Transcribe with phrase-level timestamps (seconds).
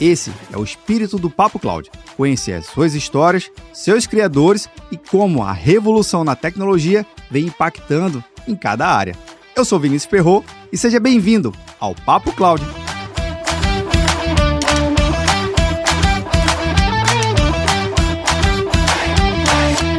[0.00, 1.90] Esse é o espírito do Papo Cloud.
[2.16, 8.56] Conhecer as suas histórias, seus criadores e como a revolução na tecnologia vem impactando em
[8.56, 9.14] cada área.
[9.54, 10.42] Eu sou Vinícius Ferro
[10.72, 12.64] e seja bem-vindo ao Papo Cloud.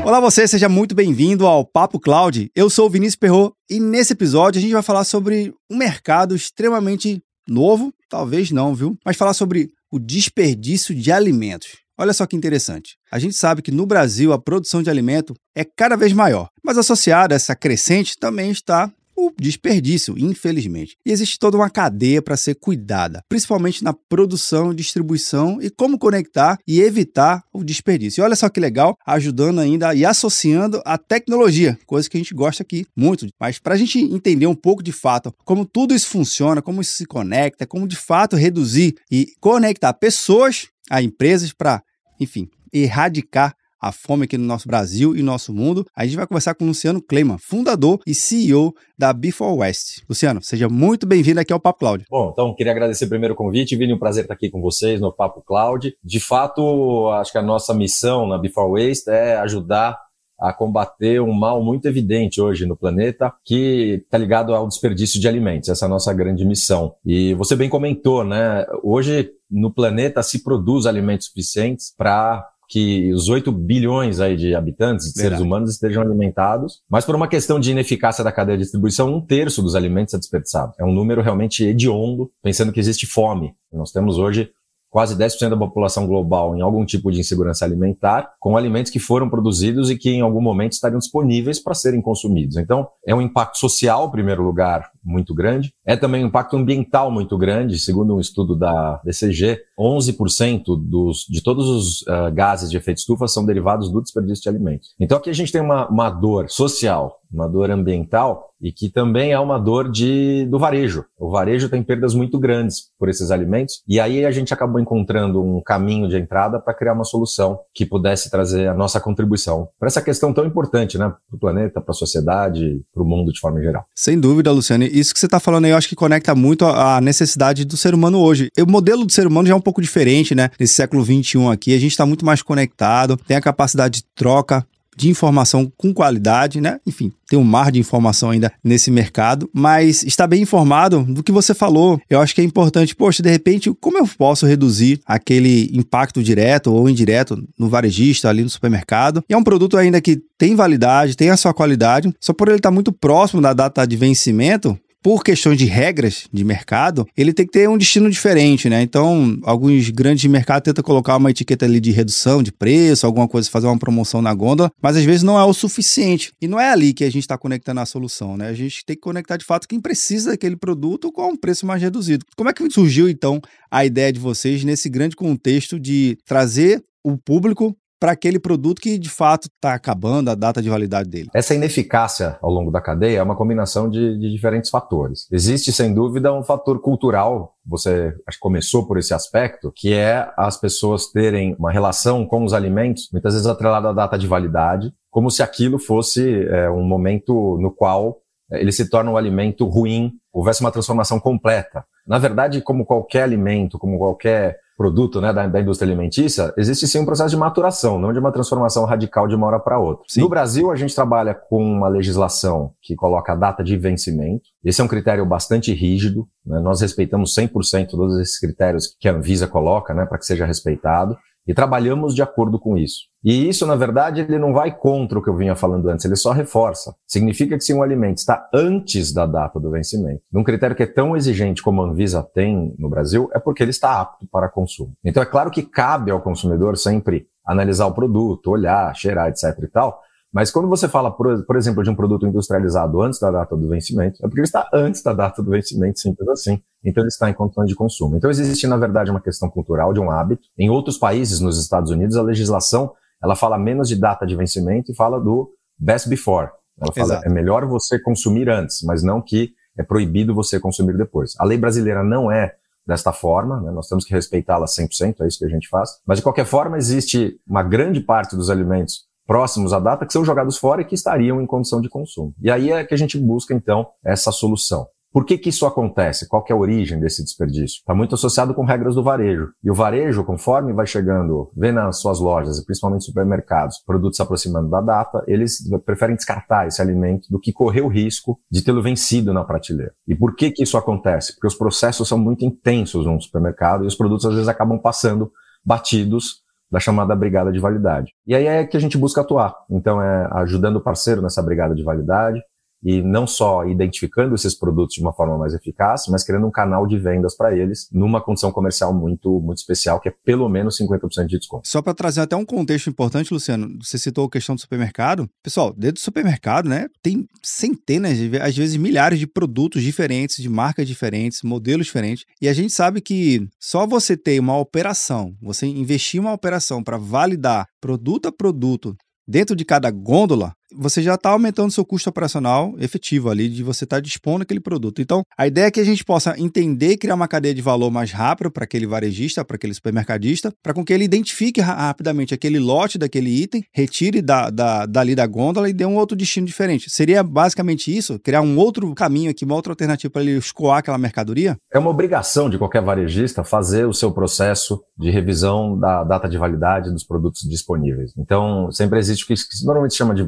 [0.04, 2.50] Olá você, seja muito bem-vindo ao Papo Cloud.
[2.56, 6.36] Eu sou o Vinícius Perro e nesse episódio a gente vai falar sobre um mercado
[6.36, 8.98] extremamente novo, talvez não, viu?
[9.06, 11.78] Mas falar sobre o desperdício de alimentos.
[11.98, 12.96] Olha só que interessante.
[13.12, 16.78] A gente sabe que no Brasil a produção de alimento é cada vez maior, mas
[16.78, 18.92] associada a essa crescente também está
[19.28, 20.98] o desperdício, infelizmente.
[21.06, 26.58] E existe toda uma cadeia para ser cuidada, principalmente na produção, distribuição e como conectar
[26.68, 28.22] e evitar o desperdício.
[28.22, 32.34] E olha só que legal, ajudando ainda e associando a tecnologia, coisa que a gente
[32.34, 33.28] gosta aqui muito.
[33.40, 36.94] Mas para a gente entender um pouco de fato como tudo isso funciona, como isso
[36.94, 41.82] se conecta, como de fato reduzir e conectar pessoas a empresas para,
[42.20, 45.86] enfim, erradicar a fome aqui no nosso Brasil e nosso mundo.
[45.96, 50.04] A gente vai conversar com o Luciano Kleiman, fundador e CEO da Before West.
[50.08, 52.06] Luciano, seja muito bem-vindo aqui ao Papo Cloud.
[52.10, 55.12] Bom, então queria agradecer primeiro o convite, Vini, um prazer estar aqui com vocês no
[55.12, 55.96] Papo Cloud.
[56.04, 59.98] De fato, acho que a nossa missão na Before Waste é ajudar
[60.40, 65.28] a combater um mal muito evidente hoje no planeta, que está ligado ao desperdício de
[65.28, 65.70] alimentos.
[65.70, 66.96] Essa é a nossa grande missão.
[67.06, 68.66] E você bem comentou, né?
[68.84, 75.08] Hoje no planeta se produz alimentos suficientes para que os 8 bilhões aí de habitantes,
[75.08, 75.36] de Verdade.
[75.36, 79.20] seres humanos, estejam alimentados, mas por uma questão de ineficácia da cadeia de distribuição, um
[79.20, 80.72] terço dos alimentos é desperdiçado.
[80.80, 83.54] É um número realmente hediondo, pensando que existe fome.
[83.74, 84.52] Nós temos hoje
[84.90, 89.30] quase 10% da população global em algum tipo de insegurança alimentar, com alimentos que foram
[89.30, 92.58] produzidos e que em algum momento estariam disponíveis para serem consumidos.
[92.58, 95.74] Então, é um impacto social, em primeiro lugar, muito grande.
[95.86, 101.42] É também um impacto ambiental muito grande, segundo um estudo da DCG, 11% dos, de
[101.42, 104.90] todos os uh, gases de efeito estufa são derivados do desperdício de alimentos.
[105.00, 109.32] Então aqui a gente tem uma, uma dor social, uma dor ambiental e que também
[109.32, 111.06] é uma dor de, do varejo.
[111.18, 115.42] O varejo tem perdas muito grandes por esses alimentos e aí a gente acabou encontrando
[115.42, 119.88] um caminho de entrada para criar uma solução que pudesse trazer a nossa contribuição para
[119.88, 123.40] essa questão tão importante, né, para o planeta, para a sociedade, para o mundo de
[123.40, 123.86] forma geral.
[123.96, 124.91] Sem dúvida, Luciane.
[124.92, 127.94] Isso que você está falando aí, eu acho que conecta muito a necessidade do ser
[127.94, 128.50] humano hoje.
[128.60, 130.50] O modelo do ser humano já é um pouco diferente, né?
[130.60, 134.66] Nesse século XXI aqui, a gente está muito mais conectado, tem a capacidade de troca
[135.02, 136.80] de informação com qualidade, né?
[136.86, 141.32] Enfim, tem um mar de informação ainda nesse mercado, mas está bem informado do que
[141.32, 142.00] você falou.
[142.08, 146.72] Eu acho que é importante, poxa, de repente, como eu posso reduzir aquele impacto direto
[146.72, 149.24] ou indireto no varejista, ali no supermercado?
[149.28, 152.58] E é um produto ainda que tem validade, tem a sua qualidade, só por ele
[152.58, 157.46] estar muito próximo da data de vencimento, por questões de regras de mercado, ele tem
[157.46, 158.82] que ter um destino diferente, né?
[158.82, 163.28] Então, alguns grandes de mercado tentam colocar uma etiqueta ali de redução de preço, alguma
[163.28, 166.32] coisa, fazer uma promoção na gôndola, mas às vezes não é o suficiente.
[166.42, 168.48] E não é ali que a gente está conectando a solução, né?
[168.48, 171.82] A gente tem que conectar de fato quem precisa daquele produto com um preço mais
[171.82, 172.26] reduzido.
[172.36, 177.18] Como é que surgiu, então, a ideia de vocês nesse grande contexto de trazer o
[177.18, 181.30] público para aquele produto que de fato está acabando a data de validade dele.
[181.36, 185.28] Essa ineficácia ao longo da cadeia é uma combinação de, de diferentes fatores.
[185.32, 190.28] Existe, sem dúvida, um fator cultural você acho que começou por esse aspecto, que é
[190.36, 194.92] as pessoas terem uma relação com os alimentos, muitas vezes atrelada à data de validade,
[195.12, 198.18] como se aquilo fosse é, um momento no qual
[198.52, 201.86] é, ele se torna um alimento ruim, houvesse uma transformação completa.
[202.08, 206.98] Na verdade, como qualquer alimento, como qualquer produto né, da, da, indústria alimentícia, existe sim
[206.98, 210.04] um processo de maturação, não de uma transformação radical de uma hora para outra.
[210.08, 210.22] Sim.
[210.22, 214.42] No Brasil, a gente trabalha com uma legislação que coloca a data de vencimento.
[214.66, 216.28] Esse é um critério bastante rígido.
[216.44, 216.60] Né?
[216.60, 221.16] Nós respeitamos 100% todos esses critérios que a Anvisa coloca né, para que seja respeitado
[221.48, 223.10] e trabalhamos de acordo com isso.
[223.24, 226.16] E isso, na verdade, ele não vai contra o que eu vinha falando antes, ele
[226.16, 226.96] só reforça.
[227.08, 230.88] Significa que se um alimento está antes da data do vencimento, num critério que é
[230.88, 234.94] tão exigente como a Anvisa tem no Brasil, é porque ele está apto para consumo.
[235.04, 239.68] Então é claro que cabe ao consumidor sempre analisar o produto, olhar, cheirar, etc e
[239.68, 240.02] tal,
[240.34, 243.68] Mas quando você fala, por, por, exemplo, de um produto industrializado antes da data do
[243.68, 246.62] vencimento, é porque ele está antes da data do vencimento, simples assim.
[246.84, 248.16] Então ele está em condições de consumo.
[248.16, 250.44] Então existe, na verdade, uma questão cultural de um hábito.
[250.58, 254.92] Em outros países, nos Estados Unidos, a legislação ela fala menos de data de vencimento
[254.92, 256.50] e fala do best before.
[256.80, 257.28] Ela fala, Exato.
[257.28, 261.36] é melhor você consumir antes, mas não que é proibido você consumir depois.
[261.38, 262.56] A lei brasileira não é
[262.88, 263.72] desta forma, né?
[263.72, 265.92] nós temos que respeitá-la 100%, é isso que a gente faz.
[266.06, 270.26] Mas, de qualquer forma, existe uma grande parte dos alimentos próximos à data que são
[270.26, 272.34] jogados fora e que estariam em condição de consumo.
[272.42, 274.86] E aí é que a gente busca, então, essa solução.
[275.10, 276.28] Por que, que isso acontece?
[276.28, 277.78] Qual é a origem desse desperdício?
[277.78, 279.48] Está muito associado com regras do varejo.
[279.64, 284.70] E o varejo, conforme vai chegando, vê nas suas lojas, principalmente supermercados, produtos se aproximando
[284.70, 289.34] da data, eles preferem descartar esse alimento do que correr o risco de tê-lo vencido
[289.34, 289.94] na prateleira.
[290.06, 291.36] E por que, que isso acontece?
[291.36, 295.32] Porque os processos são muito intensos num supermercado e os produtos às vezes acabam passando
[295.66, 298.14] batidos da chamada brigada de validade.
[298.26, 299.54] E aí é que a gente busca atuar.
[299.70, 302.42] Então é ajudando o parceiro nessa brigada de validade,
[302.84, 306.88] e não só identificando esses produtos de uma forma mais eficaz, mas criando um canal
[306.88, 311.26] de vendas para eles numa condição comercial muito muito especial, que é pelo menos 50%
[311.26, 311.68] de desconto.
[311.68, 315.30] Só para trazer até um contexto importante, Luciano, você citou a questão do supermercado.
[315.44, 320.88] Pessoal, dentro do supermercado, né, tem centenas, às vezes milhares de produtos diferentes, de marcas
[320.88, 326.20] diferentes, modelos diferentes, e a gente sabe que só você ter uma operação, você investir
[326.20, 328.96] uma operação para validar produto a produto
[329.28, 333.84] dentro de cada gôndola, você já está aumentando seu custo operacional efetivo ali de você
[333.84, 335.02] estar tá dispondo aquele produto.
[335.02, 337.92] Então, a ideia é que a gente possa entender e criar uma cadeia de valor
[337.92, 342.60] mais rápido para aquele varejista, para aquele supermercadista, para com que ele identifique rapidamente aquele
[342.60, 346.90] lote daquele item, retire da, da, dali da gôndola e dê um outro destino diferente.
[346.90, 348.20] Seria basicamente isso?
[348.20, 351.58] Criar um outro caminho aqui, uma outra alternativa para ele escoar aquela mercadoria?
[351.74, 356.38] É uma obrigação de qualquer varejista fazer o seu processo de revisão da data de
[356.38, 358.12] validade dos produtos disponíveis.
[358.18, 359.34] Então, sempre existe o que
[359.66, 360.24] normalmente se chama de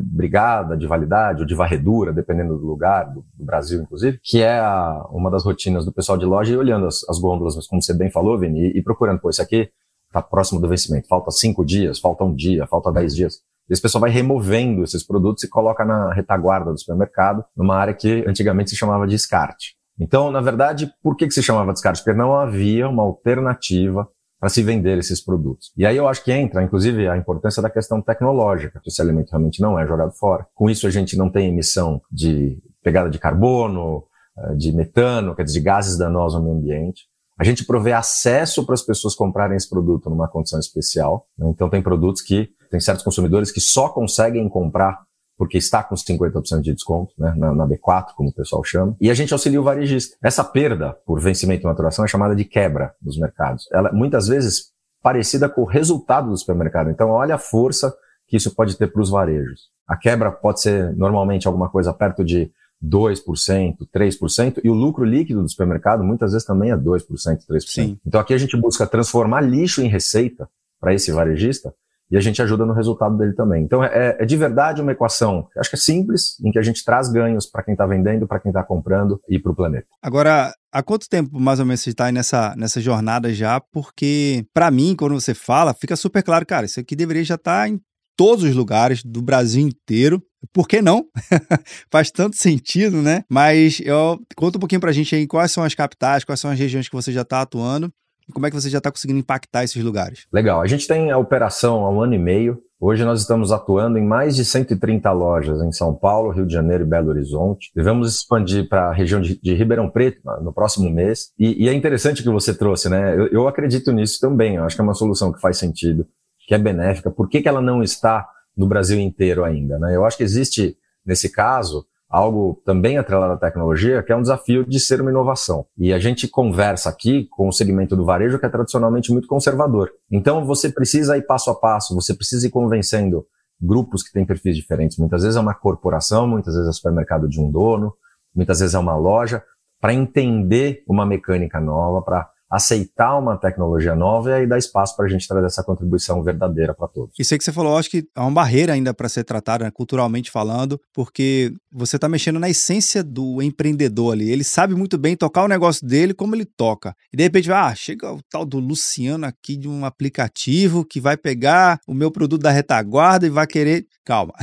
[0.77, 5.05] de validade ou de varredura, dependendo do lugar, do, do Brasil inclusive, que é a,
[5.11, 8.09] uma das rotinas do pessoal de loja e olhando as, as gôndolas, como você bem
[8.09, 9.69] falou, Vini, e, e procurando, pô, esse aqui
[10.07, 13.41] está próximo do vencimento, falta cinco dias, falta um dia, falta dez dias.
[13.69, 18.23] Esse pessoal vai removendo esses produtos e coloca na retaguarda do supermercado, numa área que
[18.27, 19.75] antigamente se chamava de descarte.
[19.99, 22.03] Então, na verdade, por que, que se chamava descarte?
[22.03, 24.07] Porque não havia uma alternativa
[24.43, 25.71] para se vender esses produtos.
[25.77, 29.29] E aí eu acho que entra, inclusive, a importância da questão tecnológica, que esse alimento
[29.29, 30.45] realmente não é jogado fora.
[30.53, 34.03] Com isso, a gente não tem emissão de pegada de carbono,
[34.37, 37.03] eh, de metano, quer dizer, de gases danosos ao meio ambiente.
[37.39, 41.25] A gente provê acesso para as pessoas comprarem esse produto numa condição especial.
[41.37, 41.47] Né?
[41.49, 44.99] Então, tem produtos que tem certos consumidores que só conseguem comprar
[45.43, 49.11] porque está com 50% de desconto, né, na, na, B4, como o pessoal chama, e
[49.11, 50.15] a gente auxilia o varejista.
[50.23, 53.67] Essa perda por vencimento e maturação é chamada de quebra nos mercados.
[53.73, 56.89] Ela muitas vezes parecida com o resultado do supermercado.
[56.89, 57.93] Então, olha a força
[58.25, 59.63] que isso pode ter para os varejos.
[59.85, 62.49] A quebra pode ser normalmente alguma coisa perto de
[62.81, 67.59] 2%, 3%, e o lucro líquido do supermercado muitas vezes também é 2%, 3%.
[67.67, 67.99] Sim.
[68.07, 70.47] Então aqui a gente busca transformar lixo em receita
[70.79, 71.75] para esse varejista,
[72.13, 73.63] e a gente ajuda no resultado dele também.
[73.63, 76.85] Então é, é de verdade uma equação, acho que é simples, em que a gente
[76.85, 79.87] traz ganhos para quem está vendendo, para quem está comprando e para o planeta.
[79.99, 83.59] Agora, há quanto tempo mais ou menos você está nessa, nessa jornada já?
[83.59, 87.63] Porque para mim, quando você fala, fica super claro, cara, isso aqui deveria já estar
[87.63, 87.81] tá em
[88.15, 90.21] todos os lugares do Brasil inteiro.
[90.53, 91.05] Por que não?
[91.89, 93.23] Faz tanto sentido, né?
[93.27, 96.51] Mas eu, conta um pouquinho para a gente aí quais são as capitais, quais são
[96.51, 97.91] as regiões que você já está atuando
[98.27, 100.25] e como é que você já está conseguindo impactar esses lugares?
[100.31, 100.61] Legal.
[100.61, 102.61] A gente tem a operação há um ano e meio.
[102.79, 106.83] Hoje nós estamos atuando em mais de 130 lojas em São Paulo, Rio de Janeiro
[106.83, 107.71] e Belo Horizonte.
[107.73, 111.31] Devemos expandir para a região de, de, Ribeirão Preto no próximo mês.
[111.39, 113.15] E, e, é interessante o que você trouxe, né?
[113.15, 114.55] Eu, eu acredito nisso também.
[114.55, 116.05] Eu acho que é uma solução que faz sentido,
[116.45, 117.09] que é benéfica.
[117.09, 119.79] Por que, que ela não está no Brasil inteiro ainda?
[119.79, 119.95] Né?
[119.95, 120.75] Eu acho que existe,
[121.05, 125.65] nesse caso, algo também atrelado à tecnologia, que é um desafio de ser uma inovação.
[125.75, 129.89] E a gente conversa aqui com o segmento do varejo que é tradicionalmente muito conservador.
[130.11, 133.25] Então você precisa ir passo a passo, você precisa ir convencendo
[133.59, 134.99] grupos que têm perfis diferentes.
[134.99, 137.95] Muitas vezes é uma corporação, muitas vezes é supermercado de um dono,
[138.35, 139.41] muitas vezes é uma loja,
[139.81, 145.09] para entender uma mecânica nova, para aceitar uma tecnologia nova e dar espaço para a
[145.09, 147.15] gente trazer essa contribuição verdadeira para todos.
[147.17, 149.71] Isso aí que você falou, acho que é uma barreira ainda para ser tratada, né,
[149.71, 154.31] culturalmente falando, porque você está mexendo na essência do empreendedor ali.
[154.31, 156.93] Ele sabe muito bem tocar o negócio dele como ele toca.
[157.11, 161.17] E de repente, ah, chega o tal do Luciano aqui de um aplicativo que vai
[161.17, 163.87] pegar o meu produto da retaguarda e vai querer.
[164.05, 164.33] Calma.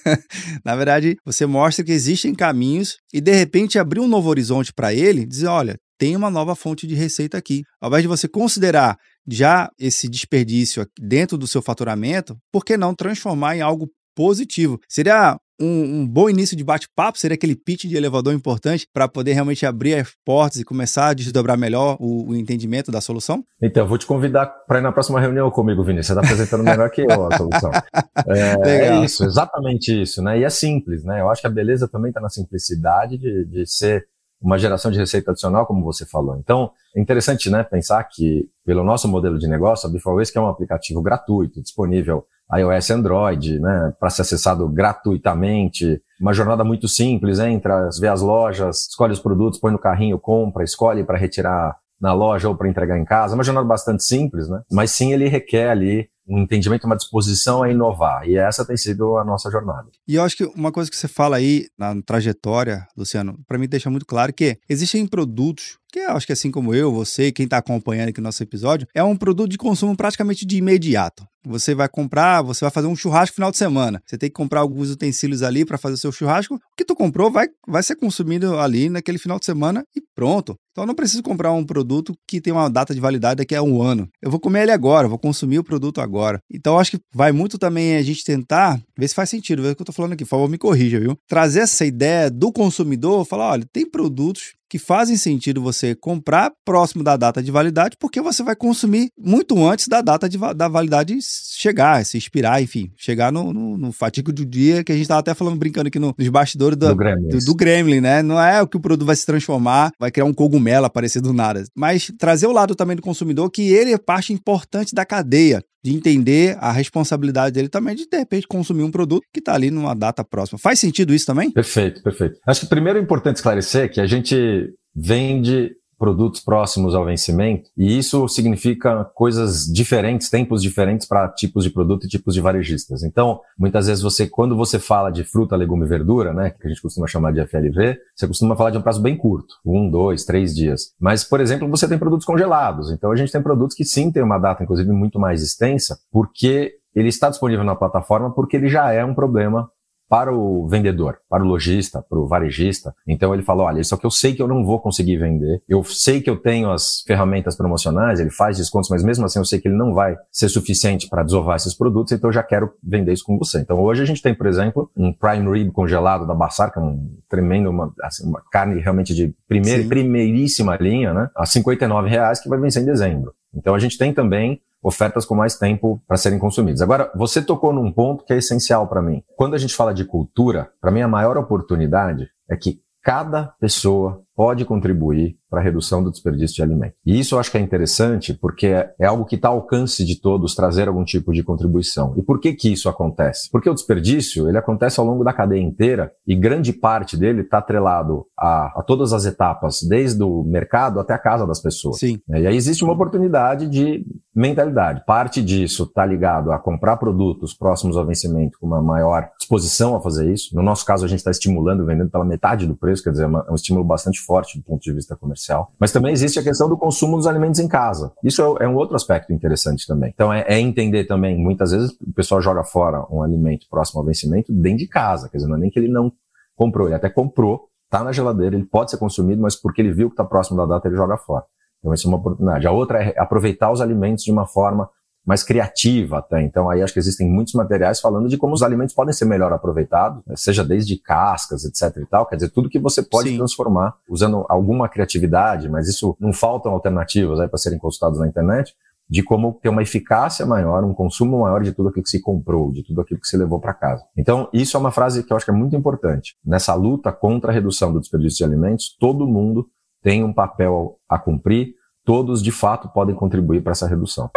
[0.64, 4.92] na verdade, você mostra que existem caminhos e de repente abrir um novo horizonte para
[4.92, 7.62] ele, dizer, olha, tem uma nova fonte de receita aqui.
[7.80, 12.94] Ao invés de você considerar já esse desperdício dentro do seu faturamento, por que não
[12.94, 14.80] transformar em algo positivo.
[14.88, 19.32] Seria um, um, bom início de bate-papo seria aquele pitch de elevador importante para poder
[19.32, 23.42] realmente abrir as portas e começar a desdobrar melhor o, o entendimento da solução?
[23.62, 26.08] Então, eu vou te convidar para ir na próxima reunião comigo, Vinícius.
[26.08, 27.70] Você está apresentando melhor que eu a solução.
[28.28, 30.40] É, é, isso, exatamente isso, né?
[30.40, 31.20] E é simples, né?
[31.20, 34.04] Eu acho que a beleza também está na simplicidade de, de ser
[34.40, 36.36] uma geração de receita adicional, como você falou.
[36.36, 40.40] Então, é interessante, né, pensar que, pelo nosso modelo de negócio, a Beforways, que é
[40.40, 47.38] um aplicativo gratuito, disponível iOS Android, né, para ser acessado gratuitamente, uma jornada muito simples,
[47.38, 52.12] entra, vê as lojas, escolhe os produtos, põe no carrinho, compra, escolhe para retirar na
[52.12, 54.62] loja ou para entregar em casa, uma jornada bastante simples, né?
[54.70, 58.28] Mas sim ele requer ali um entendimento, uma disposição a inovar.
[58.28, 59.88] E essa tem sido a nossa jornada.
[60.06, 63.68] E eu acho que uma coisa que você fala aí na trajetória, Luciano, para mim
[63.68, 67.44] deixa muito claro que existem produtos que eu acho que assim como eu, você, quem
[67.44, 71.26] está acompanhando aqui o nosso episódio, é um produto de consumo praticamente de imediato.
[71.46, 74.02] Você vai comprar, você vai fazer um churrasco no final de semana.
[74.04, 76.56] Você tem que comprar alguns utensílios ali para fazer o seu churrasco.
[76.56, 80.56] O que tu comprou vai, vai ser consumido ali naquele final de semana e pronto.
[80.72, 83.62] Então eu não preciso comprar um produto que tem uma data de validade daqui a
[83.62, 84.08] um ano.
[84.20, 86.40] Eu vou comer ele agora, vou consumir o produto agora.
[86.52, 89.76] Então acho que vai muito também a gente tentar ver se faz sentido, ver o
[89.76, 90.24] que eu tô falando aqui.
[90.24, 91.16] Por favor, me corrija, viu?
[91.28, 97.02] Trazer essa ideia do consumidor, falar, olha, tem produtos que fazem sentido você comprar próximo
[97.02, 101.18] da data de validade, porque você vai consumir muito antes da data de, da validade
[101.20, 105.20] chegar, se expirar, enfim, chegar no, no, no fatigo do dia que a gente estava
[105.20, 107.28] até falando, brincando aqui no, nos bastidores do, do, Gremlin.
[107.28, 108.22] Do, do, Gremlin, né?
[108.22, 111.32] Não é o que o produto vai se transformar, vai criar um cogumelo aparecer do
[111.32, 115.62] nada, mas trazer o lado também do consumidor que ele é parte importante da cadeia
[115.86, 119.70] de entender a responsabilidade dele também de, de repente, consumir um produto que está ali
[119.70, 120.58] numa data próxima.
[120.58, 121.52] Faz sentido isso também?
[121.52, 122.40] Perfeito, perfeito.
[122.44, 127.98] Acho que primeiro é importante esclarecer que a gente vende produtos próximos ao vencimento, e
[127.98, 133.02] isso significa coisas diferentes, tempos diferentes para tipos de produto e tipos de varejistas.
[133.02, 136.68] Então, muitas vezes você, quando você fala de fruta, legume e verdura, né, que a
[136.68, 140.24] gente costuma chamar de FLV, você costuma falar de um prazo bem curto, um, dois,
[140.24, 140.92] três dias.
[141.00, 142.90] Mas, por exemplo, você tem produtos congelados.
[142.90, 146.74] Então, a gente tem produtos que sim tem uma data, inclusive, muito mais extensa, porque
[146.94, 149.70] ele está disponível na plataforma porque ele já é um problema
[150.08, 152.94] para o vendedor, para o lojista, para o varejista.
[153.06, 155.82] Então ele fala, olha, isso aqui eu sei que eu não vou conseguir vender, eu
[155.84, 159.60] sei que eu tenho as ferramentas promocionais, ele faz descontos, mas mesmo assim eu sei
[159.60, 163.12] que ele não vai ser suficiente para desovar esses produtos, então eu já quero vender
[163.12, 163.60] isso com você.
[163.60, 166.82] Então hoje a gente tem, por exemplo, um prime rib congelado da Bassar, que é
[166.82, 171.30] um tremendo, uma, assim, uma carne realmente de primeira, primeiríssima linha, né?
[171.36, 173.32] A 59 reais que vai vencer em dezembro.
[173.54, 176.80] Então a gente tem também ofertas com mais tempo para serem consumidas.
[176.80, 179.20] Agora, você tocou num ponto que é essencial para mim.
[179.36, 184.22] Quando a gente fala de cultura, para mim a maior oportunidade é que cada pessoa
[184.36, 186.94] pode contribuir para a redução do desperdício de alimento.
[187.04, 190.20] E isso eu acho que é interessante porque é algo que está ao alcance de
[190.20, 192.14] todos trazer algum tipo de contribuição.
[192.16, 193.48] E por que que isso acontece?
[193.50, 197.58] Porque o desperdício ele acontece ao longo da cadeia inteira e grande parte dele está
[197.58, 201.98] atrelado a, a, todas as etapas, desde o mercado até a casa das pessoas.
[201.98, 202.20] Sim.
[202.28, 205.02] E aí existe uma oportunidade de mentalidade.
[205.06, 210.00] Parte disso está ligado a comprar produtos próximos ao vencimento com uma maior disposição a
[210.00, 210.54] fazer isso.
[210.54, 213.50] No nosso caso, a gente está estimulando, vendendo pela metade do preço, quer dizer, é
[213.50, 215.72] um estímulo bastante forte do ponto de vista comercial.
[215.78, 218.12] Mas também existe a questão do consumo dos alimentos em casa.
[218.24, 220.10] Isso é, é um outro aspecto interessante também.
[220.12, 224.06] Então é, é, entender também, muitas vezes o pessoal joga fora um alimento próximo ao
[224.06, 225.28] vencimento dentro de casa.
[225.28, 226.12] Quer dizer, não é nem que ele não
[226.56, 230.08] comprou, ele até comprou, está na geladeira, ele pode ser consumido, mas porque ele viu
[230.08, 231.44] que está próximo da data, ele joga fora.
[231.78, 232.66] Então, essa é uma oportunidade.
[232.66, 234.88] A outra é aproveitar os alimentos de uma forma
[235.26, 236.40] mais criativa até.
[236.40, 239.52] Então aí acho que existem muitos materiais falando de como os alimentos podem ser melhor
[239.52, 240.34] aproveitados, né?
[240.36, 243.36] seja desde cascas, etc e tal, quer dizer, tudo que você pode Sim.
[243.36, 248.74] transformar usando alguma criatividade, mas isso não faltam alternativas aí para serem consultados na internet,
[249.08, 252.72] de como ter uma eficácia maior, um consumo maior de tudo aquilo que se comprou,
[252.72, 254.04] de tudo aquilo que se levou para casa.
[254.16, 256.36] Então, isso é uma frase que eu acho que é muito importante.
[256.44, 259.68] Nessa luta contra a redução do desperdício de alimentos, todo mundo
[260.02, 264.28] tem um papel a cumprir, todos de fato podem contribuir para essa redução.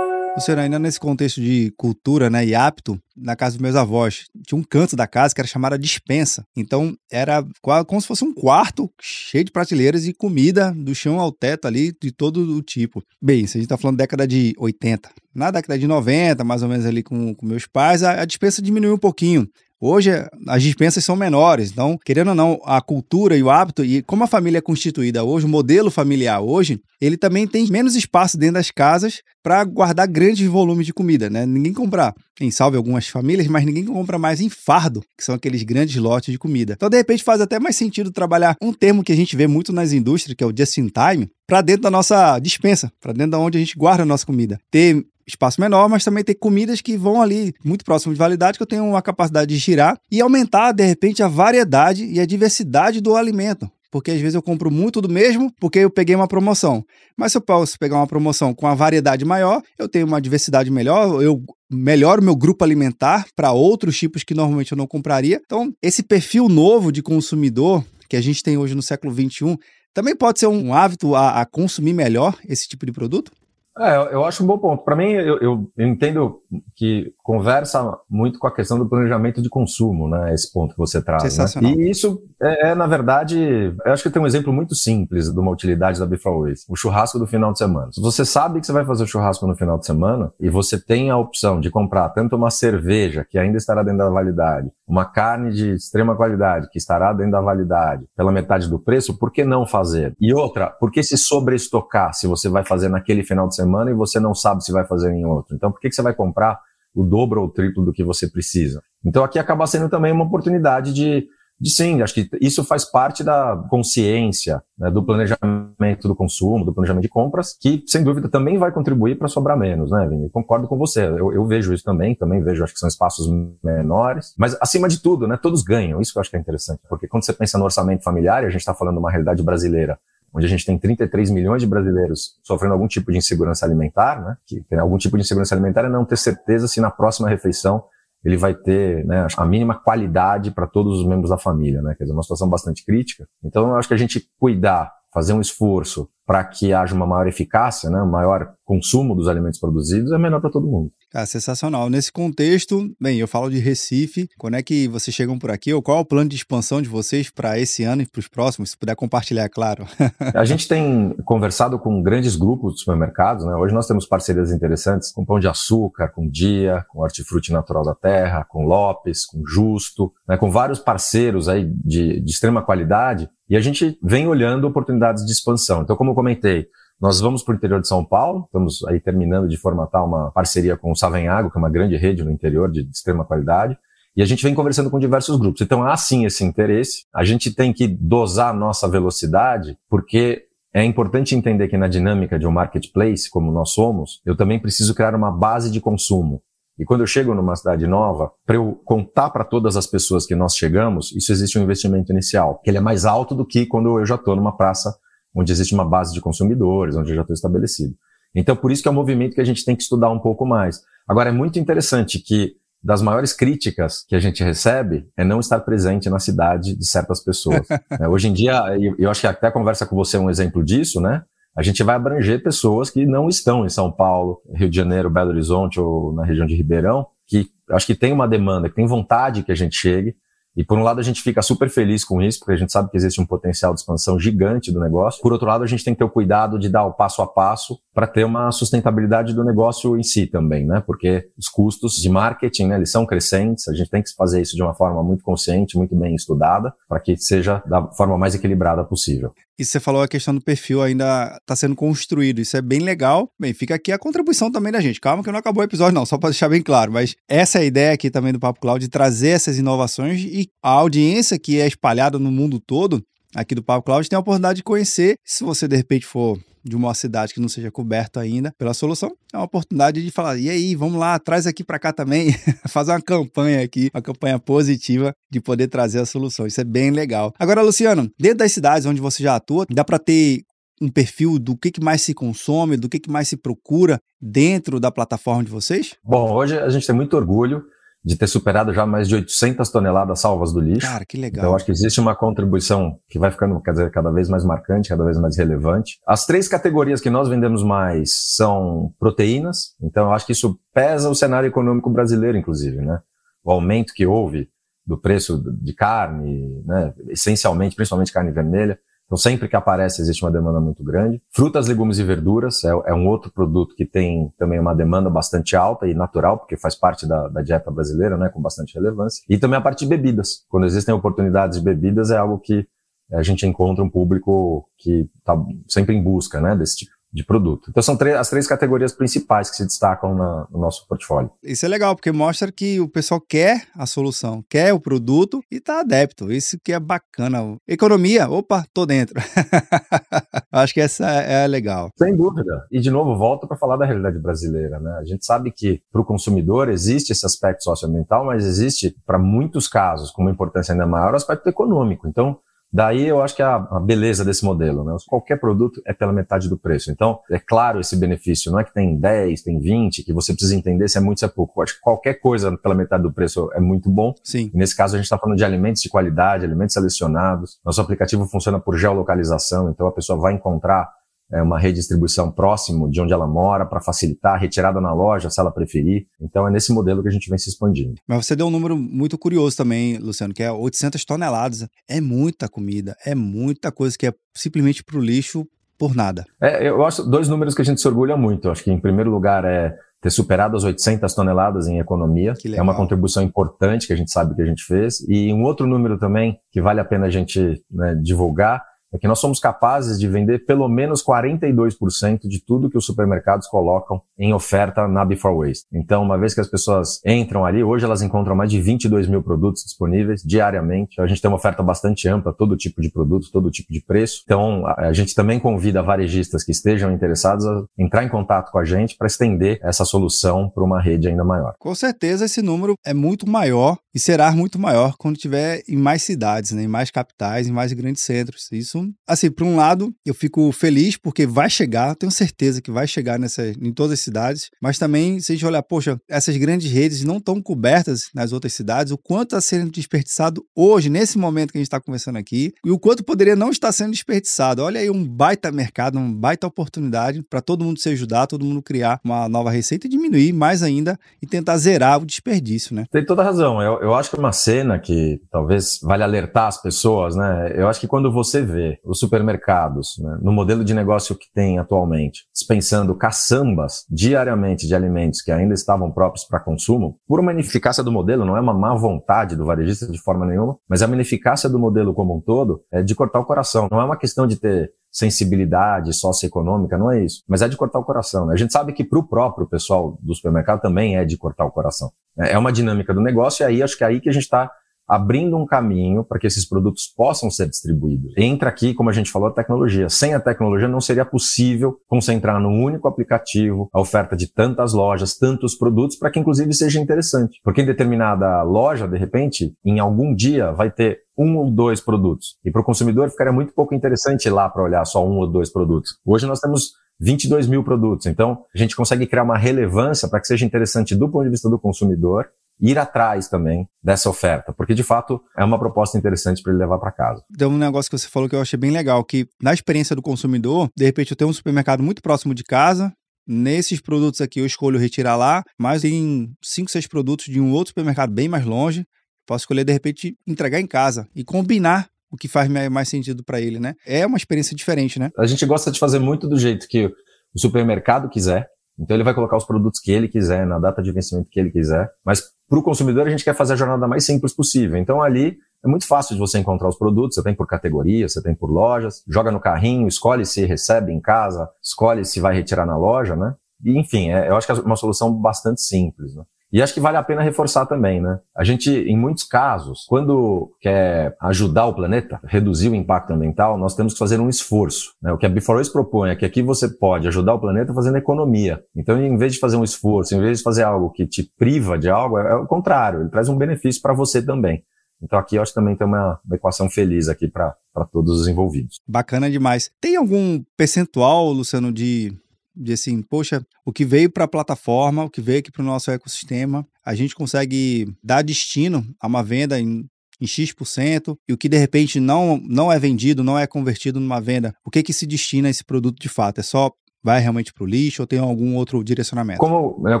[0.36, 4.58] Luciano, ainda nesse contexto de cultura né, e hábito, na casa dos meus avós, tinha
[4.58, 6.44] um canto da casa que era chamada dispensa.
[6.56, 7.46] Então, era
[7.86, 11.94] como se fosse um quarto cheio de prateleiras e comida do chão ao teto ali,
[12.02, 13.00] de todo o tipo.
[13.22, 15.08] Bem, se a gente está falando década de 80.
[15.32, 18.60] Na década de 90, mais ou menos ali com, com meus pais, a, a dispensa
[18.60, 19.48] diminuiu um pouquinho.
[19.86, 20.10] Hoje
[20.48, 24.24] as dispensas são menores, então, querendo ou não, a cultura e o hábito, e como
[24.24, 28.54] a família é constituída hoje, o modelo familiar hoje, ele também tem menos espaço dentro
[28.54, 31.44] das casas para guardar grandes volumes de comida, né?
[31.44, 35.62] Ninguém compra, em salve algumas famílias, mas ninguém compra mais em fardo, que são aqueles
[35.62, 36.72] grandes lotes de comida.
[36.72, 39.70] Então, de repente, faz até mais sentido trabalhar um termo que a gente vê muito
[39.70, 43.32] nas indústrias, que é o just in time, para dentro da nossa dispensa, para dentro
[43.32, 44.58] da onde a gente guarda a nossa comida.
[44.70, 48.62] Ter espaço menor, mas também tem comidas que vão ali muito próximo de validade, que
[48.62, 53.00] eu tenho uma capacidade de girar e aumentar, de repente, a variedade e a diversidade
[53.00, 56.84] do alimento porque às vezes eu compro muito do mesmo porque eu peguei uma promoção.
[57.16, 60.68] Mas se eu posso pegar uma promoção com uma variedade maior, eu tenho uma diversidade
[60.68, 61.40] melhor, eu
[61.70, 65.40] melhoro meu grupo alimentar para outros tipos que normalmente eu não compraria.
[65.44, 69.56] Então, esse perfil novo de consumidor que a gente tem hoje no século XXI
[69.94, 73.30] também pode ser um hábito a, a consumir melhor esse tipo de produto?
[73.78, 74.84] É, eu acho um bom ponto.
[74.84, 76.40] Para mim, eu, eu, entendo
[76.76, 80.32] que conversa muito com a questão do planejamento de consumo, né?
[80.32, 81.22] Esse ponto que você traz.
[81.56, 81.70] Né?
[81.70, 85.38] E isso é, é, na verdade, eu acho que tem um exemplo muito simples de
[85.38, 86.64] uma utilidade da Bifalways.
[86.68, 87.90] O churrasco do final de semana.
[87.90, 90.78] Se você sabe que você vai fazer o churrasco no final de semana e você
[90.78, 95.04] tem a opção de comprar tanto uma cerveja, que ainda estará dentro da validade, uma
[95.04, 99.42] carne de extrema qualidade, que estará dentro da validade, pela metade do preço, por que
[99.42, 100.14] não fazer?
[100.20, 103.63] E outra, por que se sobreestocar se você vai fazer naquele final de semana?
[103.64, 105.54] Semana e você não sabe se vai fazer em outro.
[105.54, 106.60] Então, por que, que você vai comprar
[106.94, 108.82] o dobro ou o triplo do que você precisa?
[109.04, 111.26] Então, aqui acaba sendo também uma oportunidade de,
[111.60, 116.72] de sim, acho que isso faz parte da consciência, né, do planejamento do consumo, do
[116.72, 120.30] planejamento de compras, que, sem dúvida, também vai contribuir para sobrar menos, né, Vini?
[120.30, 121.04] Concordo com você.
[121.06, 123.26] Eu, eu, vejo isso também, também vejo, acho que são espaços
[123.62, 126.00] menores, mas, acima de tudo, né, todos ganham.
[126.00, 128.50] Isso que eu acho que é interessante, porque quando você pensa no orçamento familiar, a
[128.50, 129.98] gente está falando de uma realidade brasileira
[130.34, 134.36] onde a gente tem 33 milhões de brasileiros sofrendo algum tipo de insegurança alimentar, né?
[134.44, 137.84] Que algum tipo de insegurança alimentar é não ter certeza se na próxima refeição
[138.24, 141.94] ele vai ter né, a mínima qualidade para todos os membros da família, né?
[141.96, 143.28] Quer dizer, uma situação bastante crítica.
[143.44, 147.26] Então, eu acho que a gente cuidar, fazer um esforço para que haja uma maior
[147.26, 150.90] eficácia, né, um maior consumo dos alimentos produzidos, é melhor para todo mundo.
[151.14, 151.88] Cara, sensacional.
[151.88, 154.28] Nesse contexto, bem, eu falo de Recife.
[154.36, 155.72] Quando é que vocês chegam por aqui?
[155.72, 158.26] Ou qual é o plano de expansão de vocês para esse ano e para os
[158.26, 158.70] próximos?
[158.70, 159.86] Se puder compartilhar, claro.
[160.34, 163.44] a gente tem conversado com grandes grupos de supermercados.
[163.44, 163.54] Né?
[163.54, 167.94] Hoje nós temos parcerias interessantes com Pão de Açúcar, com Dia, com Hortifruti Natural da
[167.94, 170.36] Terra, com Lopes, com Justo, né?
[170.36, 173.28] com vários parceiros aí de, de extrema qualidade.
[173.48, 175.82] E a gente vem olhando oportunidades de expansão.
[175.82, 176.68] Então, como eu comentei,
[177.00, 180.76] nós vamos para o interior de São Paulo, estamos aí terminando de formatar uma parceria
[180.76, 183.76] com o Savenhago, que é uma grande rede no interior de extrema qualidade.
[184.16, 185.60] E a gente vem conversando com diversos grupos.
[185.60, 187.04] Então há sim esse interesse.
[187.12, 192.38] A gente tem que dosar a nossa velocidade, porque é importante entender que na dinâmica
[192.38, 196.40] de um marketplace, como nós somos, eu também preciso criar uma base de consumo.
[196.78, 200.34] E quando eu chego numa cidade nova, para eu contar para todas as pessoas que
[200.34, 203.98] nós chegamos, isso existe um investimento inicial, que ele é mais alto do que quando
[203.98, 204.96] eu já estou numa praça
[205.34, 207.94] onde existe uma base de consumidores, onde eu já estou estabelecido.
[208.34, 210.44] Então, por isso que é um movimento que a gente tem que estudar um pouco
[210.44, 210.80] mais.
[211.08, 215.60] Agora, é muito interessante que das maiores críticas que a gente recebe é não estar
[215.60, 217.66] presente na cidade de certas pessoas.
[217.98, 218.62] é, hoje em dia,
[218.98, 221.22] eu acho que até conversa com você é um exemplo disso, né?
[221.56, 225.30] A gente vai abranger pessoas que não estão em São Paulo, Rio de Janeiro, Belo
[225.30, 229.42] Horizonte ou na região de Ribeirão, que acho que tem uma demanda, que tem vontade
[229.42, 230.16] que a gente chegue,
[230.56, 232.90] e por um lado a gente fica super feliz com isso, porque a gente sabe
[232.90, 235.20] que existe um potencial de expansão gigante do negócio.
[235.20, 237.26] Por outro lado, a gente tem que ter o cuidado de dar o passo a
[237.26, 240.82] passo para ter uma sustentabilidade do negócio em si também, né?
[240.86, 244.56] Porque os custos de marketing, né, eles são crescentes, a gente tem que fazer isso
[244.56, 248.84] de uma forma muito consciente, muito bem estudada, para que seja da forma mais equilibrada
[248.84, 249.32] possível.
[249.58, 253.30] E você falou a questão do perfil ainda está sendo construído, isso é bem legal.
[253.38, 255.00] Bem, fica aqui a contribuição também da gente.
[255.00, 257.62] Calma que não acabou o episódio não, só para deixar bem claro, mas essa é
[257.62, 261.60] a ideia aqui também do Papo Cloud de trazer essas inovações e a audiência que
[261.60, 263.02] é espalhada no mundo todo
[263.34, 265.16] aqui do Papo Cloud tem a oportunidade de conhecer.
[265.24, 269.14] Se você de repente for de uma cidade que não seja coberto ainda pela solução,
[269.32, 272.32] é uma oportunidade de falar: e aí, vamos lá, traz aqui para cá também,
[272.68, 276.46] fazer uma campanha aqui, uma campanha positiva de poder trazer a solução.
[276.46, 277.32] Isso é bem legal.
[277.38, 280.42] Agora, Luciano, dentro das cidades onde você já atua, dá para ter
[280.80, 284.80] um perfil do que, que mais se consome, do que, que mais se procura dentro
[284.80, 285.94] da plataforma de vocês?
[286.02, 287.64] Bom, hoje a gente tem muito orgulho
[288.04, 290.86] de ter superado já mais de 800 toneladas salvas do lixo.
[290.86, 291.44] Cara, que legal.
[291.44, 294.90] Então, acho que existe uma contribuição que vai ficando quer dizer, cada vez mais marcante,
[294.90, 295.98] cada vez mais relevante.
[296.06, 299.74] As três categorias que nós vendemos mais são proteínas.
[299.80, 303.00] Então, eu acho que isso pesa o cenário econômico brasileiro, inclusive, né?
[303.42, 304.50] O aumento que houve
[304.86, 306.92] do preço de carne, né?
[307.08, 311.20] essencialmente, principalmente carne vermelha, então, sempre que aparece, existe uma demanda muito grande.
[311.30, 315.54] Frutas, legumes e verduras é, é, um outro produto que tem também uma demanda bastante
[315.54, 319.22] alta e natural, porque faz parte da, da, dieta brasileira, né, com bastante relevância.
[319.28, 320.44] E também a parte de bebidas.
[320.48, 322.66] Quando existem oportunidades de bebidas, é algo que
[323.12, 325.36] a gente encontra um público que está
[325.68, 327.70] sempre em busca né, desse tipo de produto.
[327.70, 331.30] Então são as três categorias principais que se destacam na, no nosso portfólio.
[331.42, 335.56] Isso é legal, porque mostra que o pessoal quer a solução, quer o produto e
[335.56, 336.32] está adepto.
[336.32, 337.56] Isso que é bacana.
[337.68, 339.14] Economia, opa, tô dentro.
[340.50, 341.90] Acho que essa é legal.
[341.96, 342.66] Sem dúvida.
[342.70, 344.80] E de novo, volto para falar da realidade brasileira.
[344.80, 344.98] Né?
[344.98, 349.68] A gente sabe que para o consumidor existe esse aspecto socioambiental, mas existe, para muitos
[349.68, 352.08] casos, com uma importância ainda maior, o aspecto econômico.
[352.08, 352.38] Então,
[352.74, 354.96] Daí eu acho que é a, beleza desse modelo, né?
[355.06, 356.90] Qualquer produto é pela metade do preço.
[356.90, 358.50] Então, é claro esse benefício.
[358.50, 361.24] Não é que tem 10, tem 20, que você precisa entender se é muito, se
[361.24, 361.60] é pouco.
[361.60, 364.12] Eu acho que qualquer coisa pela metade do preço é muito bom.
[364.24, 364.50] Sim.
[364.52, 367.60] E nesse caso, a gente está falando de alimentos de qualidade, alimentos selecionados.
[367.64, 370.90] Nosso aplicativo funciona por geolocalização, então a pessoa vai encontrar
[371.32, 375.40] é, uma redistribuição próximo de onde ela mora para facilitar a retirada na loja, se
[375.40, 376.06] ela preferir.
[376.20, 377.94] Então é nesse modelo que a gente vem se expandindo.
[378.06, 381.66] Mas você deu um número muito curioso também, Luciano, que é 800 toneladas.
[381.88, 385.46] É muita comida, é muita coisa que é simplesmente para o lixo
[385.78, 386.24] por nada.
[386.40, 388.46] É, eu acho dois números que a gente se orgulha muito.
[388.46, 392.34] Eu acho que em primeiro lugar é ter superado as 800 toneladas em economia.
[392.54, 395.00] É uma contribuição importante que a gente sabe que a gente fez.
[395.08, 398.62] E um outro número também que vale a pena a gente né, divulgar
[398.94, 403.48] é que nós somos capazes de vender pelo menos 42% de tudo que os supermercados
[403.48, 405.66] colocam em oferta na Before Waste.
[405.72, 409.20] Então, uma vez que as pessoas entram ali, hoje elas encontram mais de 22 mil
[409.20, 411.00] produtos disponíveis diariamente.
[411.00, 414.22] A gente tem uma oferta bastante ampla, todo tipo de produto, todo tipo de preço.
[414.24, 418.64] Então, a gente também convida varejistas que estejam interessados a entrar em contato com a
[418.64, 421.54] gente para estender essa solução para uma rede ainda maior.
[421.58, 426.02] Com certeza, esse número é muito maior e será muito maior quando tiver em mais
[426.04, 426.62] cidades, né?
[426.62, 428.48] em mais capitais, em mais grandes centros.
[428.52, 432.86] Isso assim, por um lado, eu fico feliz porque vai chegar, tenho certeza que vai
[432.86, 436.70] chegar nessa, em todas as cidades, mas também, se a gente olhar, poxa, essas grandes
[436.70, 441.52] redes não estão cobertas nas outras cidades, o quanto está sendo desperdiçado hoje, nesse momento
[441.52, 444.62] que a gente está conversando aqui, e o quanto poderia não estar sendo desperdiçado.
[444.62, 448.62] Olha aí um baita mercado, uma baita oportunidade para todo mundo se ajudar, todo mundo
[448.62, 452.84] criar uma nova receita e diminuir mais ainda e tentar zerar o desperdício, né?
[452.90, 453.60] Tem toda razão.
[453.60, 457.52] Eu, eu acho que uma cena que talvez vale alertar as pessoas, né?
[457.54, 461.58] Eu acho que quando você vê os supermercados, né, no modelo de negócio que tem
[461.58, 467.82] atualmente, dispensando caçambas diariamente de alimentos que ainda estavam próprios para consumo, por uma ineficácia
[467.82, 471.48] do modelo, não é uma má vontade do varejista de forma nenhuma, mas a ineficácia
[471.48, 473.68] do modelo como um todo é de cortar o coração.
[473.70, 477.22] Não é uma questão de ter sensibilidade socioeconômica, não é isso.
[477.28, 478.26] Mas é de cortar o coração.
[478.26, 478.34] Né?
[478.34, 481.50] A gente sabe que para o próprio pessoal do supermercado também é de cortar o
[481.50, 481.90] coração.
[482.16, 484.50] É uma dinâmica do negócio e aí acho que é aí que a gente está
[484.88, 488.12] abrindo um caminho para que esses produtos possam ser distribuídos.
[488.16, 489.88] Entra aqui, como a gente falou, a tecnologia.
[489.88, 495.16] Sem a tecnologia não seria possível concentrar num único aplicativo a oferta de tantas lojas,
[495.16, 497.40] tantos produtos, para que inclusive seja interessante.
[497.42, 502.36] Porque em determinada loja, de repente, em algum dia vai ter um ou dois produtos.
[502.44, 505.30] E para o consumidor ficaria muito pouco interessante ir lá para olhar só um ou
[505.30, 505.98] dois produtos.
[506.04, 508.06] Hoje nós temos 22 mil produtos.
[508.06, 511.48] Então, a gente consegue criar uma relevância para que seja interessante do ponto de vista
[511.48, 512.28] do consumidor
[512.60, 516.78] ir atrás também dessa oferta, porque de fato é uma proposta interessante para ele levar
[516.78, 517.22] para casa.
[517.36, 520.02] Tem um negócio que você falou que eu achei bem legal, que na experiência do
[520.02, 522.92] consumidor, de repente eu tenho um supermercado muito próximo de casa,
[523.26, 527.68] Nesses produtos aqui eu escolho retirar lá, mas tem 5, 6 produtos de um outro
[527.68, 528.86] supermercado bem mais longe.
[529.26, 533.40] Posso escolher, de repente, entregar em casa e combinar o que faz mais sentido para
[533.40, 533.74] ele, né?
[533.86, 535.10] É uma experiência diferente, né?
[535.18, 536.86] A gente gosta de fazer muito do jeito que
[537.34, 538.46] o supermercado quiser,
[538.78, 541.50] então ele vai colocar os produtos que ele quiser, na data de vencimento que ele
[541.50, 541.88] quiser.
[542.04, 544.76] Mas para o consumidor a gente quer fazer a jornada mais simples possível.
[544.76, 547.14] Então ali é muito fácil de você encontrar os produtos.
[547.14, 551.00] Você tem por categoria, você tem por lojas, joga no carrinho, escolhe se recebe em
[551.00, 553.34] casa, escolhe se vai retirar na loja, né?
[553.64, 556.14] E, enfim, é, eu acho que é uma solução bastante simples.
[556.14, 556.22] Né?
[556.54, 558.20] E acho que vale a pena reforçar também, né?
[558.32, 563.74] A gente, em muitos casos, quando quer ajudar o planeta, reduzir o impacto ambiental, nós
[563.74, 564.92] temos que fazer um esforço.
[565.02, 565.12] Né?
[565.12, 568.62] O que a Before propõe é que aqui você pode ajudar o planeta fazendo economia.
[568.76, 571.76] Então, em vez de fazer um esforço, em vez de fazer algo que te priva
[571.76, 574.62] de algo, é, é o contrário, ele traz um benefício para você também.
[575.02, 577.56] Então aqui eu acho que também tem uma, uma equação feliz aqui para
[577.92, 578.80] todos os envolvidos.
[578.86, 579.72] Bacana demais.
[579.80, 582.16] Tem algum percentual, Luciano, de
[582.54, 585.66] de assim, poxa, o que veio para a plataforma, o que veio aqui para o
[585.66, 589.88] nosso ecossistema, a gente consegue dar destino a uma venda em,
[590.20, 594.20] em X%, e o que de repente não, não é vendido, não é convertido numa
[594.20, 596.38] venda, o que que se destina a esse produto de fato?
[596.38, 596.70] É só
[597.04, 599.38] vai realmente para o lixo ou tem algum outro direcionamento?
[599.38, 600.00] Como eu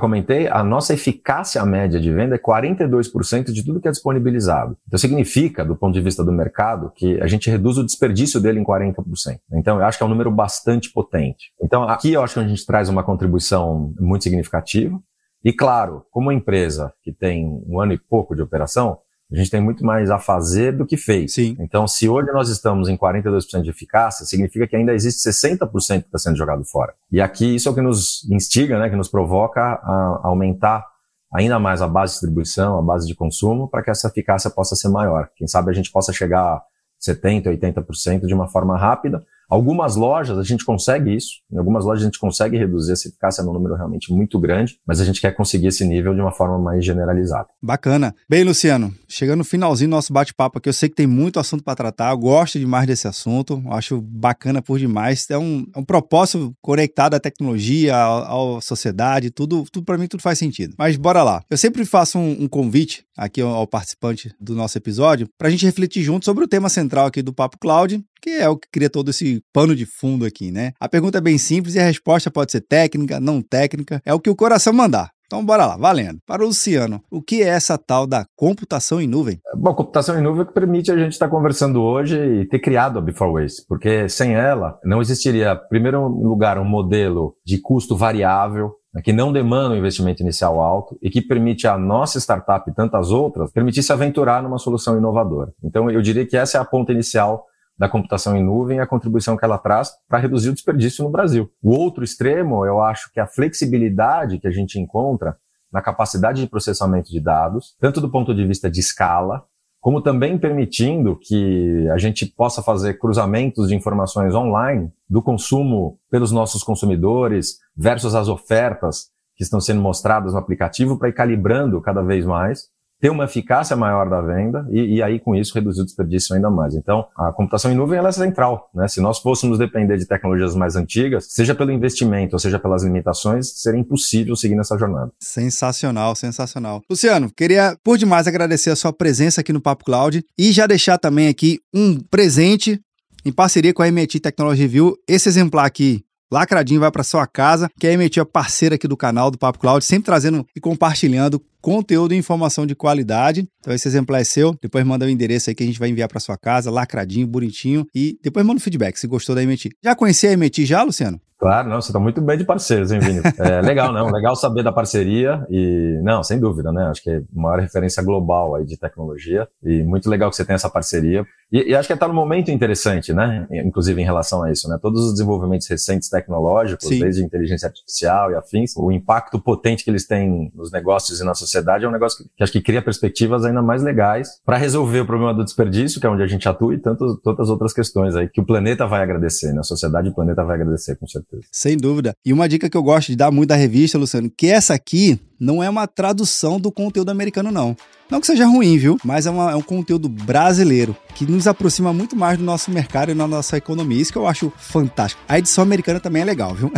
[0.00, 4.76] comentei, a nossa eficácia média de venda é 42% de tudo que é disponibilizado.
[4.88, 8.58] Então significa, do ponto de vista do mercado, que a gente reduz o desperdício dele
[8.58, 9.04] em 40%.
[9.52, 11.52] Então eu acho que é um número bastante potente.
[11.62, 14.98] Então aqui eu acho que a gente traz uma contribuição muito significativa.
[15.44, 18.98] E claro, como empresa que tem um ano e pouco de operação,
[19.32, 21.34] A gente tem muito mais a fazer do que fez.
[21.34, 21.56] Sim.
[21.58, 26.06] Então, se hoje nós estamos em 42% de eficácia, significa que ainda existe 60% que
[26.06, 26.94] está sendo jogado fora.
[27.10, 30.84] E aqui isso é o que nos instiga, né, que nos provoca a aumentar
[31.32, 34.76] ainda mais a base de distribuição, a base de consumo, para que essa eficácia possa
[34.76, 35.28] ser maior.
[35.34, 36.62] Quem sabe a gente possa chegar a
[37.04, 42.02] 70%, 80% de uma forma rápida, Algumas lojas a gente consegue isso, em algumas lojas
[42.02, 45.32] a gente consegue reduzir essa eficácia num número realmente muito grande, mas a gente quer
[45.32, 47.48] conseguir esse nível de uma forma mais generalizada.
[47.62, 48.14] Bacana.
[48.28, 51.62] Bem, Luciano, chegando no finalzinho do nosso bate-papo aqui, eu sei que tem muito assunto
[51.62, 55.26] para tratar, eu gosto demais desse assunto, acho bacana por demais.
[55.30, 60.06] É um, é um propósito conectado à tecnologia, à, à sociedade, tudo, tudo para mim
[60.06, 60.74] tudo faz sentido.
[60.78, 61.42] Mas bora lá.
[61.50, 65.50] Eu sempre faço um, um convite aqui ao, ao participante do nosso episódio para a
[65.50, 68.66] gente refletir junto sobre o tema central aqui do Papo Cloud, que é o que
[68.72, 70.72] cria todo esse pano de fundo aqui, né?
[70.80, 74.18] A pergunta é bem simples e a resposta pode ser técnica, não técnica, é o
[74.18, 75.10] que o coração mandar.
[75.26, 76.20] Então bora lá, valendo.
[76.26, 79.40] Para o Luciano, o que é essa tal da computação em nuvem?
[79.54, 82.98] Bom, computação em nuvem é que permite a gente estar conversando hoje e ter criado
[82.98, 88.72] a Beforeways, porque sem ela não existiria, em primeiro lugar, um modelo de custo variável,
[88.94, 92.74] né, que não demanda um investimento inicial alto e que permite a nossa startup e
[92.74, 95.52] tantas outras permitir se aventurar numa solução inovadora.
[95.62, 97.44] Então, eu diria que essa é a ponta inicial
[97.78, 101.10] da computação em nuvem e a contribuição que ela traz para reduzir o desperdício no
[101.10, 101.50] Brasil.
[101.62, 105.36] O outro extremo, eu acho que a flexibilidade que a gente encontra
[105.72, 109.44] na capacidade de processamento de dados, tanto do ponto de vista de escala,
[109.80, 116.32] como também permitindo que a gente possa fazer cruzamentos de informações online do consumo pelos
[116.32, 122.02] nossos consumidores versus as ofertas que estão sendo mostradas no aplicativo para ir calibrando cada
[122.02, 122.68] vez mais
[123.04, 126.48] ter uma eficácia maior da venda e, e, aí com isso reduzir o desperdício ainda
[126.48, 126.74] mais.
[126.74, 128.70] Então, a computação em nuvem ela é central.
[128.74, 128.88] Né?
[128.88, 133.60] Se nós fôssemos depender de tecnologias mais antigas, seja pelo investimento ou seja pelas limitações,
[133.60, 135.12] seria impossível seguir nessa jornada.
[135.20, 136.80] Sensacional, sensacional.
[136.88, 140.96] Luciano, queria por demais agradecer a sua presença aqui no Papo Cloud e já deixar
[140.96, 142.80] também aqui um presente
[143.22, 144.96] em parceria com a MIT Technology Review.
[145.06, 148.96] Esse exemplar aqui lacradinho vai para sua casa, que a MIT é parceira aqui do
[148.96, 153.48] canal do Papo Cloud, sempre trazendo e compartilhando conteúdo e informação de qualidade.
[153.60, 154.54] Então esse exemplar é seu.
[154.60, 157.86] Depois manda o endereço aí que a gente vai enviar para sua casa, lacradinho, bonitinho.
[157.94, 159.70] E depois manda um feedback se gostou da MT.
[159.82, 161.20] Já conhecia a MT já, Luciano?
[161.44, 163.20] Claro, não, você está muito bem de parceiros, hein, Vini?
[163.38, 166.86] É legal, não, legal saber da parceria e, não, sem dúvida, né?
[166.86, 170.44] Acho que é a maior referência global aí de tecnologia e muito legal que você
[170.44, 171.22] tenha essa parceria.
[171.52, 173.46] E, e acho que está num momento interessante, né?
[173.50, 174.78] Inclusive em relação a isso, né?
[174.80, 176.98] Todos os desenvolvimentos recentes tecnológicos, Sim.
[176.98, 181.34] desde inteligência artificial e afins, o impacto potente que eles têm nos negócios e na
[181.34, 185.00] sociedade é um negócio que, que acho que cria perspectivas ainda mais legais para resolver
[185.00, 188.28] o problema do desperdício, que é onde a gente atua, e tantas outras questões aí
[188.30, 189.60] que o planeta vai agradecer, né?
[189.60, 191.33] A sociedade e o planeta vai agradecer, com certeza.
[191.50, 192.14] Sem dúvida.
[192.24, 195.18] E uma dica que eu gosto de dar muito da revista, Luciano, que essa aqui
[195.38, 197.76] não é uma tradução do conteúdo americano, não.
[198.10, 198.98] Não que seja ruim, viu?
[199.02, 203.10] Mas é, uma, é, um conteúdo brasileiro que nos aproxima muito mais do nosso mercado
[203.10, 204.00] e da nossa economia.
[204.00, 205.22] Isso que eu acho fantástico.
[205.28, 206.70] A edição americana também é legal, viu?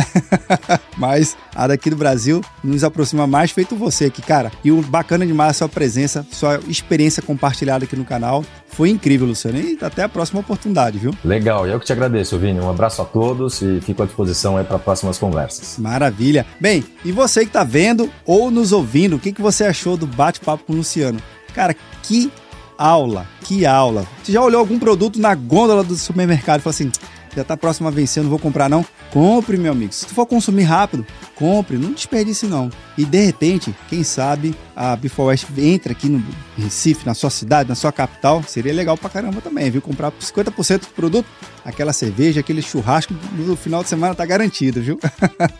[0.97, 4.51] Mas a daqui do Brasil nos aproxima mais, feito você aqui, cara.
[4.63, 8.45] E o bacana demais a sua presença, sua experiência compartilhada aqui no canal.
[8.69, 9.59] Foi incrível, Luciano.
[9.59, 11.13] E até a próxima oportunidade, viu?
[11.25, 11.67] Legal.
[11.67, 12.59] Eu que te agradeço, Vini.
[12.59, 15.77] Um abraço a todos e fico à disposição aí para próximas conversas.
[15.77, 16.45] Maravilha.
[16.59, 18.09] Bem, e você que está vendo
[18.47, 21.19] ou nos ouvindo, o que, que você achou do bate-papo com o Luciano?
[21.53, 22.31] Cara, que
[22.77, 24.07] aula, que aula.
[24.23, 26.91] Você já olhou algum produto na gôndola do supermercado e falou assim,
[27.35, 28.85] já tá próximo a vencer, não vou comprar não?
[29.17, 29.91] Compre, meu amigo.
[29.91, 31.03] Se tu for consumir rápido,
[31.33, 32.69] compre, não desperdice não.
[32.95, 36.23] E de repente, quem sabe a Before West entra aqui no
[36.55, 39.81] Recife, na sua cidade, na sua capital, seria legal pra caramba também, viu?
[39.81, 41.25] Comprar 50% do produto,
[41.65, 44.99] aquela cerveja, aquele churrasco no final de semana tá garantido, viu?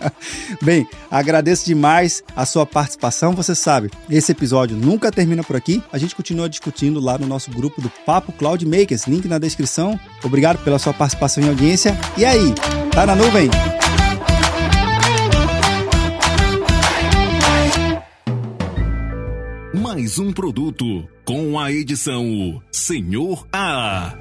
[0.61, 3.33] Bem, agradeço demais a sua participação.
[3.33, 5.81] Você sabe, esse episódio nunca termina por aqui.
[5.91, 9.99] A gente continua discutindo lá no nosso grupo do Papo Cloud Makers, link na descrição.
[10.23, 11.97] Obrigado pela sua participação e audiência.
[12.15, 12.53] E aí,
[12.97, 13.47] tá na nuvem?
[19.75, 24.15] mais um produto com a edição Senhor A.